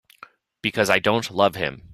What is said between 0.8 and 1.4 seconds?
I don't